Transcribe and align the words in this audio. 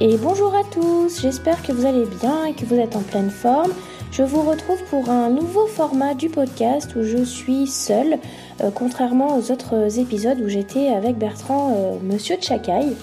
et 0.00 0.16
bonjour 0.16 0.54
à 0.54 0.64
tous, 0.64 1.20
j'espère 1.20 1.62
que 1.62 1.72
vous 1.72 1.84
allez 1.84 2.06
bien 2.06 2.46
et 2.46 2.54
que 2.54 2.64
vous 2.64 2.76
êtes 2.76 2.96
en 2.96 3.02
pleine 3.02 3.30
forme. 3.30 3.70
Je 4.10 4.22
vous 4.22 4.40
retrouve 4.40 4.82
pour 4.84 5.10
un 5.10 5.28
nouveau 5.28 5.66
format 5.66 6.14
du 6.14 6.30
podcast 6.30 6.96
où 6.96 7.02
je 7.02 7.22
suis 7.22 7.66
seule, 7.66 8.18
euh, 8.62 8.70
contrairement 8.74 9.36
aux 9.36 9.52
autres 9.52 9.98
épisodes 9.98 10.40
où 10.40 10.48
j'étais 10.48 10.88
avec 10.88 11.18
Bertrand, 11.18 11.74
euh, 11.76 11.98
Monsieur 12.02 12.36
Tchakai. 12.36 12.96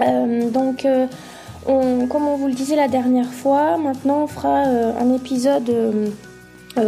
Euh, 0.00 0.50
donc, 0.50 0.86
comme 1.64 2.26
on 2.26 2.36
vous 2.36 2.48
le 2.48 2.54
disait 2.54 2.76
la 2.76 2.88
dernière 2.88 3.30
fois, 3.30 3.78
maintenant 3.78 4.24
on 4.24 4.26
fera 4.26 4.62
un 4.64 5.14
épisode 5.14 5.70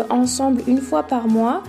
ensemble 0.09 0.63
une 0.67 0.81
fois 0.81 1.05
par 1.05 1.29
mois. 1.29 1.63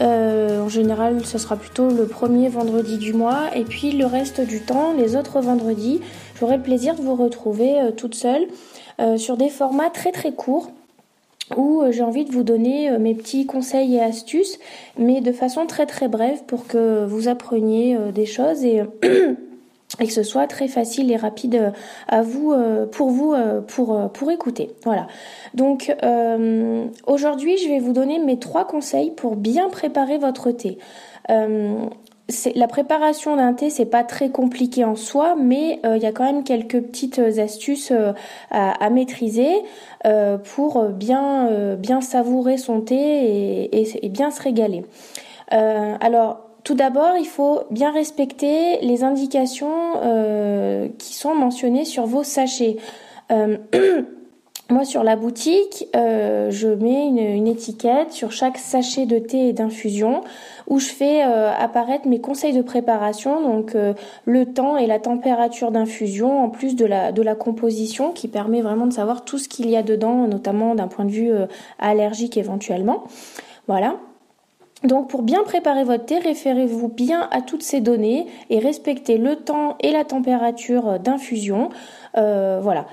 Euh, 0.00 0.60
en 0.60 0.68
général, 0.68 1.24
ce 1.24 1.38
sera 1.38 1.56
plutôt 1.56 1.88
le 1.88 2.06
premier 2.06 2.48
vendredi 2.48 2.98
du 2.98 3.12
mois. 3.12 3.54
Et 3.54 3.64
puis 3.64 3.92
le 3.92 4.06
reste 4.06 4.40
du 4.40 4.60
temps, 4.60 4.92
les 4.92 5.16
autres 5.16 5.40
vendredis, 5.40 6.00
j'aurai 6.38 6.56
le 6.56 6.62
plaisir 6.62 6.94
de 6.94 7.02
vous 7.02 7.14
retrouver 7.14 7.80
euh, 7.80 7.90
toute 7.90 8.14
seule 8.14 8.46
euh, 9.00 9.16
sur 9.16 9.36
des 9.36 9.48
formats 9.48 9.90
très 9.90 10.12
très 10.12 10.32
courts 10.32 10.70
où 11.56 11.82
j'ai 11.90 12.02
envie 12.02 12.26
de 12.26 12.30
vous 12.30 12.42
donner 12.42 12.90
mes 12.98 13.14
petits 13.14 13.46
conseils 13.46 13.94
et 13.94 14.02
astuces, 14.02 14.58
mais 14.98 15.22
de 15.22 15.32
façon 15.32 15.64
très 15.64 15.86
très 15.86 16.06
brève 16.06 16.44
pour 16.46 16.66
que 16.66 17.06
vous 17.06 17.26
appreniez 17.28 17.96
des 18.12 18.26
choses 18.26 18.64
et 18.64 18.82
et 20.00 20.06
que 20.06 20.12
ce 20.12 20.22
soit 20.22 20.46
très 20.46 20.68
facile 20.68 21.10
et 21.10 21.16
rapide 21.16 21.54
euh, 21.54 21.70
à 22.08 22.22
vous 22.22 22.52
euh, 22.52 22.86
pour 22.86 23.10
vous 23.10 23.32
euh, 23.32 23.60
pour 23.60 24.10
pour 24.12 24.30
écouter. 24.30 24.70
Voilà. 24.84 25.06
Donc 25.54 25.94
aujourd'hui, 27.06 27.56
je 27.58 27.68
vais 27.68 27.78
vous 27.78 27.92
donner 27.92 28.18
mes 28.18 28.38
trois 28.38 28.66
conseils 28.66 29.10
pour 29.10 29.36
bien 29.36 29.68
préparer 29.68 30.18
votre 30.18 30.50
thé. 30.50 30.78
la 31.28 32.68
préparation 32.68 33.36
d'un 33.36 33.54
thé, 33.54 33.70
c'est 33.70 33.86
pas 33.86 34.04
très 34.04 34.28
compliqué 34.28 34.84
en 34.84 34.94
soi, 34.94 35.36
mais 35.40 35.80
il 35.84 36.02
y 36.02 36.06
a 36.06 36.12
quand 36.12 36.24
même 36.24 36.44
quelques 36.44 36.80
petites 36.80 37.18
astuces 37.18 37.92
à, 38.50 38.90
maîtriser 38.90 39.50
pour 40.54 40.84
bien 40.84 41.76
bien 41.76 42.00
savourer 42.00 42.58
son 42.58 42.82
thé 42.82 42.96
et, 42.96 44.04
et 44.04 44.08
bien 44.08 44.30
se 44.30 44.42
régaler. 44.42 44.84
alors 45.50 46.47
tout 46.64 46.74
d'abord, 46.74 47.16
il 47.18 47.26
faut 47.26 47.62
bien 47.70 47.90
respecter 47.92 48.78
les 48.82 49.04
indications 49.04 50.00
euh, 50.02 50.88
qui 50.98 51.14
sont 51.14 51.34
mentionnées 51.34 51.84
sur 51.84 52.06
vos 52.06 52.22
sachets. 52.22 52.76
Euh, 53.30 53.56
moi, 54.70 54.84
sur 54.84 55.02
la 55.02 55.16
boutique, 55.16 55.86
euh, 55.96 56.50
je 56.50 56.68
mets 56.68 57.06
une, 57.06 57.46
étiquette 57.46 58.12
sur 58.12 58.32
chaque 58.32 58.58
sachet 58.58 59.06
de 59.06 59.18
thé 59.18 59.48
et 59.48 59.52
d'infusion 59.52 60.22
où 60.66 60.78
je 60.78 60.88
fais 60.88 61.22
apparaître 61.22 62.06
mes 62.06 62.20
conseils 62.20 62.52
de 62.52 62.60
préparation, 62.60 63.40
donc 63.40 63.74
le 64.26 64.44
temps 64.44 64.76
et 64.76 64.86
la 64.86 64.98
température 64.98 65.70
d'infusion, 65.70 66.44
en 66.44 66.50
plus 66.50 66.76
de 66.76 66.84
la, 66.84 67.10
de 67.10 67.22
la 67.22 67.34
composition 67.34 68.12
qui 68.12 68.28
permet 68.28 68.60
vraiment 68.60 68.86
de 68.86 68.92
savoir 68.92 69.24
tout 69.24 69.38
ce 69.38 69.48
qu'il 69.48 69.70
y 69.70 69.76
a 69.76 69.82
dedans, 69.82 70.28
notamment 70.28 70.74
d'un 70.74 70.88
point 70.88 71.06
de 71.06 71.10
vue 71.10 71.30
allergique 71.78 72.36
éventuellement. 72.36 73.04
Voilà. 73.66 73.96
Donc 74.84 75.08
pour 75.08 75.22
bien 75.22 75.42
préparer 75.42 75.82
votre 75.82 76.04
thé, 76.04 76.18
référez-vous 76.18 76.88
bien 76.88 77.28
à 77.32 77.42
toutes 77.42 77.64
ces 77.64 77.80
données 77.80 78.26
et 78.48 78.60
respectez 78.60 79.18
le 79.18 79.36
temps 79.36 79.76
et 79.80 79.90
la 79.90 80.04
température 80.04 81.00
d'infusion. 81.00 81.70
Euh, 82.16 82.60
voilà. 82.62 82.86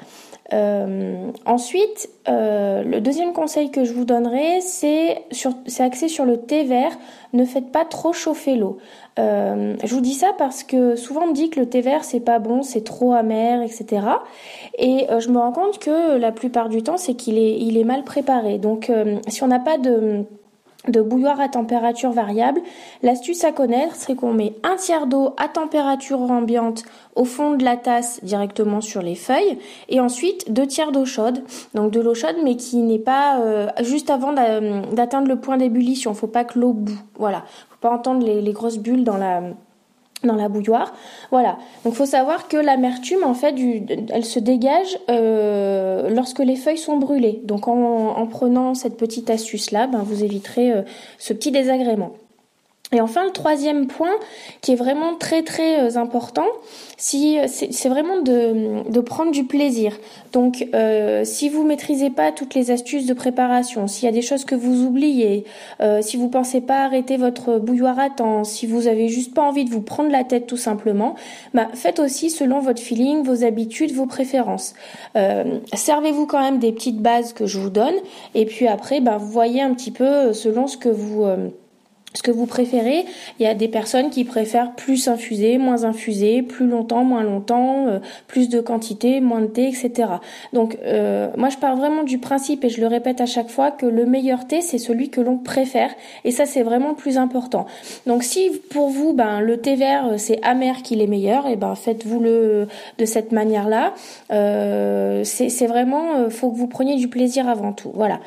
Euh, 0.54 1.32
ensuite, 1.46 2.10
euh, 2.28 2.84
le 2.84 3.02
deuxième 3.02 3.34
conseil 3.34 3.70
que 3.70 3.84
je 3.84 3.94
vous 3.94 4.06
donnerai, 4.06 4.62
c'est 4.62 5.26
axé 5.80 6.08
sur 6.08 6.26
le 6.26 6.38
thé 6.38 6.64
vert. 6.64 6.98
Ne 7.34 7.46
faites 7.46 7.72
pas 7.72 7.86
trop 7.86 8.14
chauffer 8.14 8.56
l'eau. 8.56 8.78
je 9.18 9.94
vous 9.94 10.02
dis 10.02 10.14
ça 10.14 10.32
parce 10.38 10.64
que 10.64 10.96
souvent 10.96 11.24
on 11.26 11.28
me 11.28 11.34
dit 11.34 11.52
que 11.52 11.60
le 11.60 11.68
thé 11.68 11.82
vert 11.82 12.04
c'est 12.04 12.20
pas 12.20 12.40
bon, 12.40 12.64
c'est 12.64 12.84
trop 12.84 13.14
amer, 13.14 13.62
etc. 13.62 14.08
Et 14.80 15.06
je 15.20 15.30
me 15.30 15.38
rends 15.38 15.52
compte 15.52 15.78
que 15.78 16.18
la 16.18 16.32
plupart 16.32 16.70
du 16.70 16.82
temps 16.82 16.98
c'est 16.98 17.14
qu'il 17.14 17.38
est, 17.38 17.60
il 17.60 17.78
est 17.78 17.84
mal 17.84 18.04
préparé. 18.04 18.58
Donc 18.58 18.92
si 19.28 19.44
on 19.44 19.48
n'a 19.48 19.60
pas 19.60 19.78
de 19.78 20.26
de 20.88 21.02
bouilloire 21.02 21.40
à 21.40 21.50
température 21.50 22.12
variable. 22.12 22.62
L'astuce 23.04 23.44
à 23.44 23.52
connaître, 23.52 23.96
c'est 23.96 24.16
qu'on 24.16 24.34
met 24.34 24.54
un 24.64 24.76
tiers 24.76 25.08
d'eau 25.08 25.34
à 25.38 25.48
température 25.48 26.20
ambiante 26.20 26.84
au 27.16 27.26
fond 27.26 27.52
de 27.52 27.64
la 27.64 27.78
tasse 27.78 28.24
directement 28.24 28.82
sur 28.82 29.02
les 29.02 29.16
feuilles 29.16 29.58
et 29.90 30.00
ensuite 30.00 30.52
deux 30.52 30.68
tiers 30.68 30.92
d'eau 30.92 31.06
chaude. 31.06 31.44
Donc 31.74 31.92
de 31.92 32.00
l'eau 32.00 32.14
chaude 32.14 32.36
mais 32.44 32.56
qui 32.56 32.78
n'est 32.78 33.00
pas 33.00 33.40
euh, 33.40 33.68
juste 33.82 34.10
avant 34.10 34.34
d'atteindre 34.34 35.28
le 35.28 35.38
point 35.38 35.58
d'ébullition. 35.58 36.14
Faut 36.14 36.28
pas 36.28 36.44
que 36.44 36.60
l'eau 36.60 36.74
boue. 36.74 37.00
Voilà. 37.18 37.44
Faut 37.70 37.78
pas 37.82 37.92
entendre 37.92 38.26
les 38.26 38.54
grosses 38.54 38.78
bulles 38.78 39.04
dans 39.04 39.18
la 39.18 39.42
dans 40.26 40.36
la 40.36 40.50
bouilloire. 40.50 40.94
Voilà. 41.32 41.58
Donc 41.84 41.94
faut 41.94 42.06
savoir 42.06 42.48
que 42.48 42.58
l'amertume 42.58 43.24
en 43.24 43.34
fait 43.34 43.56
elle 44.12 44.26
se 44.26 44.40
dégage 44.40 44.98
euh, 45.10 46.10
lorsque 46.10 46.40
les 46.40 46.56
feuilles 46.56 46.78
sont 46.78 46.98
brûlées. 46.98 47.42
Donc 47.44 47.68
en, 47.68 48.28
prenant 48.28 48.74
cette 48.74 48.98
petite 48.98 49.30
astuce 49.30 49.72
là, 49.72 49.88
ben, 49.88 50.04
vous 50.04 50.24
éviterez 50.24 50.72
euh, 50.72 50.82
ce 51.18 51.34
petit 51.34 51.52
désagrément. 51.52 52.14
Et 52.96 53.02
enfin, 53.02 53.26
le 53.26 53.32
troisième 53.32 53.88
point 53.88 54.16
qui 54.62 54.72
est 54.72 54.76
vraiment 54.76 55.16
très 55.16 55.44
très 55.44 55.82
euh, 55.82 56.00
important, 56.00 56.48
c'est 56.98 57.90
vraiment 57.90 58.22
de, 58.22 59.02
prendre 59.02 59.32
du 59.32 59.44
plaisir. 59.44 59.98
Donc, 60.32 60.66
euh, 60.74 61.26
si 61.26 61.50
vous 61.50 61.64
maîtrisez 61.64 62.10
pas 62.10 62.32
toutes 62.32 62.56
les 62.56 62.72
astuces 62.72 63.06
de 63.06 63.14
préparation, 63.14 63.88
s'il 63.88 64.06
y 64.06 64.08
a 64.08 64.14
des 64.14 64.22
choses 64.22 64.46
que 64.46 64.56
vous 64.56 64.84
oubliez, 64.86 65.44
euh, 65.82 66.02
si 66.02 66.16
vous 66.16 66.30
pensez 66.30 66.62
pas 66.62 66.86
arrêter 66.86 67.18
votre 67.18 67.60
bouilloire 67.60 68.00
à 68.00 68.10
temps, 68.10 68.46
si 68.46 68.66
vous 68.66 68.88
avez 68.88 69.10
juste 69.10 69.34
pas 69.34 69.42
envie 69.42 69.66
de 69.66 69.72
vous 69.72 69.82
prendre 69.82 70.10
la 70.10 70.24
tête 70.24 70.48
tout 70.48 70.56
simplement, 70.56 71.16
bah, 71.54 71.68
faites 71.74 72.00
aussi 72.00 72.30
selon 72.30 72.60
votre 72.60 72.82
feeling, 72.82 73.24
vos 73.24 73.44
habitudes, 73.44 73.92
vos 73.92 74.06
préférences. 74.06 74.74
Servez-vous 75.74 76.28
quand 76.28 76.40
même 76.40 76.60
des 76.60 76.72
petites 76.72 77.02
bases 77.02 77.34
que 77.34 77.46
je 77.46 77.60
vous 77.60 77.70
donne, 77.70 77.96
et 78.36 78.46
puis 78.46 78.68
après, 78.68 79.02
bah, 79.02 79.18
vous 79.18 79.28
voyez 79.28 79.62
un 79.62 79.74
petit 79.74 79.92
peu 79.92 80.32
selon 80.32 80.68
ce 80.68 80.78
que 80.78 80.90
vous 80.90 81.26
ce 82.16 82.24
que 82.24 82.32
vous 82.32 82.46
préférez. 82.46 83.06
Il 83.40 83.44
y 83.44 83.48
a 83.48 83.54
des 83.54 83.68
personnes 83.68 84.10
qui 84.10 84.24
préfèrent 84.24 84.72
plus 84.72 85.08
infuser, 85.08 85.58
moins 85.58 85.84
infuser, 85.84 86.42
plus 86.42 86.68
longtemps, 86.68 87.04
moins 87.04 87.24
longtemps, 87.24 87.88
euh, 87.88 88.00
plus 88.28 88.50
de 88.50 88.60
quantité, 88.62 89.20
moins 89.20 89.42
de 89.42 89.48
thé, 89.48 89.68
etc. 89.68 90.10
Donc 90.54 90.78
euh, 90.84 91.28
moi 91.38 91.50
je 91.50 91.58
pars 91.58 91.76
vraiment 91.76 92.04
du 92.04 92.18
principe 92.18 92.64
et 92.64 92.70
je 92.70 92.82
le 92.82 92.88
répète 92.88 93.22
à 93.22 93.26
chaque 93.26 93.50
fois 93.50 93.72
que 93.72 93.86
le 93.86 94.06
meilleur 94.06 94.48
thé 94.48 94.62
c'est 94.62 94.78
celui 94.78 95.10
que 95.10 95.22
l'on 95.22 95.38
préfère 95.38 95.92
et 96.24 96.32
ça 96.32 96.46
c'est 96.46 96.64
vraiment 96.64 96.94
plus 96.94 97.18
important. 97.18 97.66
Donc 98.08 98.24
si 98.24 98.50
pour 98.70 98.90
vous 98.90 99.14
ben 99.14 99.42
le 99.42 99.58
thé 99.58 99.76
vert 99.76 100.08
euh, 100.08 100.18
c'est 100.18 100.40
amer 100.44 100.82
qu'il 100.82 101.02
est 101.02 101.08
meilleur, 101.08 101.48
et 101.48 101.54
eh 101.54 101.56
ben 101.56 101.76
faites-vous 101.76 102.20
le 102.20 102.68
de 102.98 103.06
cette 103.06 103.32
manière 103.32 103.68
là. 103.68 103.94
Euh, 104.32 105.24
c'est 105.24 105.68
vraiment 105.68 106.30
faut 106.30 106.52
que 106.52 106.58
vous 106.58 106.68
preniez 106.68 106.96
du 106.96 107.08
plaisir 107.08 107.50
avant 107.50 107.74
tout. 107.74 107.92
Voilà. 107.94 108.20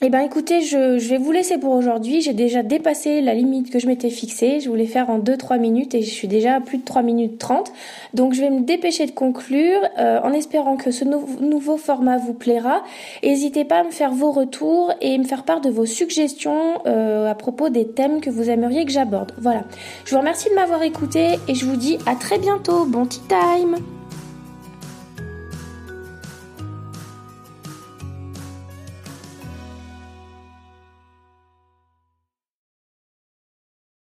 Eh 0.00 0.10
ben 0.10 0.20
écoutez, 0.20 0.60
je, 0.60 0.96
je, 0.98 1.08
vais 1.08 1.18
vous 1.18 1.32
laisser 1.32 1.58
pour 1.58 1.72
aujourd'hui. 1.72 2.20
J'ai 2.20 2.32
déjà 2.32 2.62
dépassé 2.62 3.20
la 3.20 3.34
limite 3.34 3.68
que 3.68 3.80
je 3.80 3.88
m'étais 3.88 4.10
fixée. 4.10 4.60
Je 4.60 4.68
voulais 4.68 4.86
faire 4.86 5.10
en 5.10 5.18
2-3 5.18 5.58
minutes 5.58 5.92
et 5.92 6.02
je 6.02 6.10
suis 6.10 6.28
déjà 6.28 6.54
à 6.54 6.60
plus 6.60 6.78
de 6.78 6.84
3 6.84 7.02
minutes 7.02 7.36
30. 7.38 7.72
Donc 8.14 8.32
je 8.32 8.40
vais 8.40 8.50
me 8.50 8.60
dépêcher 8.60 9.06
de 9.06 9.10
conclure 9.10 9.80
euh, 9.98 10.20
en 10.22 10.32
espérant 10.32 10.76
que 10.76 10.92
ce 10.92 11.04
nouveau 11.04 11.76
format 11.76 12.16
vous 12.16 12.32
plaira. 12.32 12.84
N'hésitez 13.24 13.64
pas 13.64 13.80
à 13.80 13.82
me 13.82 13.90
faire 13.90 14.12
vos 14.12 14.30
retours 14.30 14.94
et 15.00 15.18
me 15.18 15.24
faire 15.24 15.42
part 15.42 15.60
de 15.60 15.68
vos 15.68 15.86
suggestions 15.86 16.80
euh, 16.86 17.28
à 17.28 17.34
propos 17.34 17.68
des 17.68 17.88
thèmes 17.88 18.20
que 18.20 18.30
vous 18.30 18.50
aimeriez 18.50 18.84
que 18.84 18.92
j'aborde. 18.92 19.32
Voilà. 19.40 19.64
Je 20.04 20.12
vous 20.12 20.20
remercie 20.20 20.48
de 20.48 20.54
m'avoir 20.54 20.84
écouté 20.84 21.40
et 21.48 21.56
je 21.56 21.64
vous 21.64 21.76
dis 21.76 21.98
à 22.06 22.14
très 22.14 22.38
bientôt. 22.38 22.84
Bon 22.84 23.04
tea 23.04 23.18
time 23.28 23.97